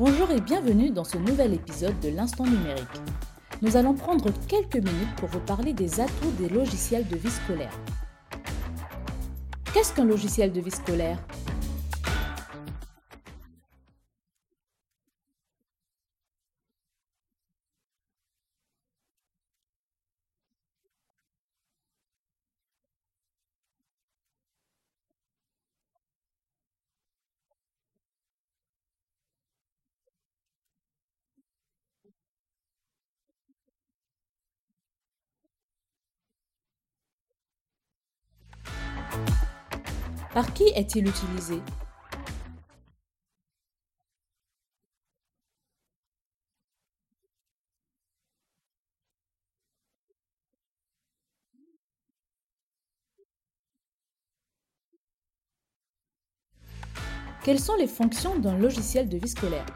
Bonjour 0.00 0.30
et 0.30 0.40
bienvenue 0.40 0.88
dans 0.88 1.04
ce 1.04 1.18
nouvel 1.18 1.52
épisode 1.52 2.00
de 2.00 2.08
l'Instant 2.08 2.46
numérique. 2.46 2.88
Nous 3.60 3.76
allons 3.76 3.92
prendre 3.92 4.32
quelques 4.48 4.76
minutes 4.76 5.14
pour 5.18 5.28
vous 5.28 5.40
parler 5.40 5.74
des 5.74 6.00
atouts 6.00 6.30
des 6.38 6.48
logiciels 6.48 7.06
de 7.06 7.16
vie 7.16 7.30
scolaire. 7.30 7.78
Qu'est-ce 9.74 9.92
qu'un 9.92 10.06
logiciel 10.06 10.52
de 10.52 10.60
vie 10.62 10.70
scolaire? 10.70 11.18
Par 40.32 40.54
qui 40.54 40.62
est-il 40.76 41.08
utilisé? 41.08 41.60
Quelles 57.42 57.58
sont 57.58 57.74
les 57.74 57.88
fonctions 57.88 58.38
d'un 58.38 58.56
logiciel 58.56 59.08
de 59.08 59.16
vie 59.16 59.28
scolaire? 59.28 59.66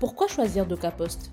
Pourquoi 0.00 0.28
choisir 0.28 0.66
DocaPost? 0.66 1.30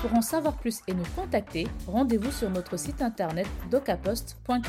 Pour 0.00 0.14
en 0.14 0.22
savoir 0.22 0.56
plus 0.56 0.80
et 0.88 0.94
nous 0.94 1.04
contacter, 1.14 1.66
rendez-vous 1.86 2.30
sur 2.30 2.48
notre 2.48 2.78
site 2.78 3.02
internet 3.02 3.46
docapost.com. 3.70 4.62